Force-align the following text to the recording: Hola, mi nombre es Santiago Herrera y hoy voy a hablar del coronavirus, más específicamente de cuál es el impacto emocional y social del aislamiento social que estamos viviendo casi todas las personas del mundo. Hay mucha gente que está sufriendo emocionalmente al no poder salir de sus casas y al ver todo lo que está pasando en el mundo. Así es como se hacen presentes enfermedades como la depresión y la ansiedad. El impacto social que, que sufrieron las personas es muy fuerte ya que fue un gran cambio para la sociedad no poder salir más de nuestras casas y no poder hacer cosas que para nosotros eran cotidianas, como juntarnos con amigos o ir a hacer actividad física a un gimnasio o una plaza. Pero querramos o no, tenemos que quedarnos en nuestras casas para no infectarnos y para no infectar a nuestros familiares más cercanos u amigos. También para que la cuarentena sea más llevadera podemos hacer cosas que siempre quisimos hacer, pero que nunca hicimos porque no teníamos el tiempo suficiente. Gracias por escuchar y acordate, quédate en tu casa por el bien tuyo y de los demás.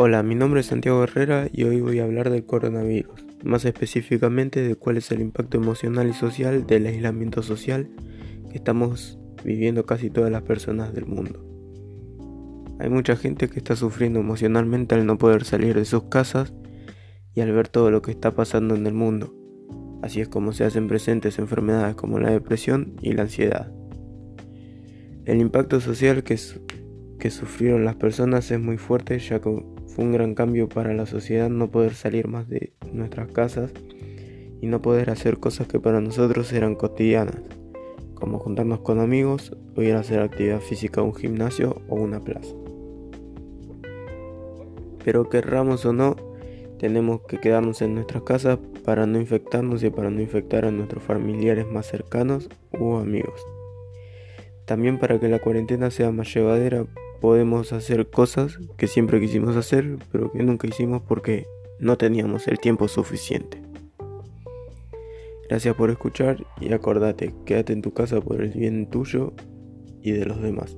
Hola, 0.00 0.22
mi 0.22 0.36
nombre 0.36 0.60
es 0.60 0.66
Santiago 0.66 1.02
Herrera 1.02 1.48
y 1.52 1.64
hoy 1.64 1.80
voy 1.80 1.98
a 1.98 2.04
hablar 2.04 2.30
del 2.30 2.46
coronavirus, 2.46 3.26
más 3.42 3.64
específicamente 3.64 4.62
de 4.62 4.76
cuál 4.76 4.96
es 4.96 5.10
el 5.10 5.20
impacto 5.20 5.56
emocional 5.56 6.08
y 6.08 6.12
social 6.12 6.68
del 6.68 6.86
aislamiento 6.86 7.42
social 7.42 7.90
que 8.48 8.58
estamos 8.58 9.18
viviendo 9.42 9.86
casi 9.86 10.08
todas 10.08 10.30
las 10.30 10.42
personas 10.42 10.94
del 10.94 11.06
mundo. 11.06 11.44
Hay 12.78 12.88
mucha 12.90 13.16
gente 13.16 13.48
que 13.48 13.58
está 13.58 13.74
sufriendo 13.74 14.20
emocionalmente 14.20 14.94
al 14.94 15.04
no 15.04 15.18
poder 15.18 15.42
salir 15.42 15.74
de 15.74 15.84
sus 15.84 16.04
casas 16.04 16.54
y 17.34 17.40
al 17.40 17.50
ver 17.50 17.66
todo 17.66 17.90
lo 17.90 18.00
que 18.00 18.12
está 18.12 18.36
pasando 18.36 18.76
en 18.76 18.86
el 18.86 18.94
mundo. 18.94 19.34
Así 20.00 20.20
es 20.20 20.28
como 20.28 20.52
se 20.52 20.62
hacen 20.62 20.86
presentes 20.86 21.40
enfermedades 21.40 21.96
como 21.96 22.20
la 22.20 22.30
depresión 22.30 22.94
y 23.02 23.14
la 23.14 23.22
ansiedad. 23.22 23.72
El 25.24 25.40
impacto 25.40 25.80
social 25.80 26.22
que, 26.22 26.38
que 27.18 27.30
sufrieron 27.30 27.84
las 27.84 27.96
personas 27.96 28.50
es 28.50 28.60
muy 28.60 28.78
fuerte 28.78 29.18
ya 29.18 29.40
que 29.40 29.62
fue 29.86 30.04
un 30.04 30.12
gran 30.12 30.34
cambio 30.34 30.68
para 30.68 30.94
la 30.94 31.06
sociedad 31.06 31.50
no 31.50 31.70
poder 31.70 31.94
salir 31.94 32.28
más 32.28 32.48
de 32.48 32.72
nuestras 32.92 33.30
casas 33.32 33.72
y 34.60 34.66
no 34.66 34.80
poder 34.80 35.10
hacer 35.10 35.38
cosas 35.38 35.66
que 35.66 35.80
para 35.80 36.00
nosotros 36.00 36.52
eran 36.52 36.74
cotidianas, 36.74 37.40
como 38.14 38.38
juntarnos 38.38 38.80
con 38.80 39.00
amigos 39.00 39.56
o 39.76 39.82
ir 39.82 39.94
a 39.94 40.00
hacer 40.00 40.20
actividad 40.20 40.60
física 40.60 41.00
a 41.00 41.04
un 41.04 41.14
gimnasio 41.14 41.82
o 41.88 41.96
una 41.96 42.20
plaza. 42.20 42.54
Pero 45.04 45.28
querramos 45.28 45.84
o 45.86 45.92
no, 45.92 46.16
tenemos 46.78 47.22
que 47.22 47.38
quedarnos 47.38 47.82
en 47.82 47.94
nuestras 47.94 48.22
casas 48.22 48.58
para 48.84 49.06
no 49.06 49.20
infectarnos 49.20 49.82
y 49.82 49.90
para 49.90 50.10
no 50.10 50.20
infectar 50.20 50.64
a 50.64 50.70
nuestros 50.70 51.02
familiares 51.02 51.66
más 51.66 51.86
cercanos 51.86 52.48
u 52.78 52.96
amigos. 52.96 53.40
También 54.64 54.98
para 54.98 55.18
que 55.18 55.28
la 55.28 55.38
cuarentena 55.38 55.90
sea 55.90 56.12
más 56.12 56.32
llevadera 56.32 56.84
podemos 57.20 57.72
hacer 57.72 58.08
cosas 58.08 58.58
que 58.76 58.86
siempre 58.86 59.20
quisimos 59.20 59.56
hacer, 59.56 59.98
pero 60.12 60.32
que 60.32 60.42
nunca 60.42 60.66
hicimos 60.66 61.02
porque 61.02 61.46
no 61.78 61.96
teníamos 61.96 62.48
el 62.48 62.58
tiempo 62.58 62.88
suficiente. 62.88 63.62
Gracias 65.48 65.74
por 65.76 65.90
escuchar 65.90 66.44
y 66.60 66.72
acordate, 66.72 67.34
quédate 67.46 67.72
en 67.72 67.82
tu 67.82 67.92
casa 67.92 68.20
por 68.20 68.42
el 68.42 68.50
bien 68.50 68.90
tuyo 68.90 69.32
y 70.02 70.12
de 70.12 70.26
los 70.26 70.42
demás. 70.42 70.76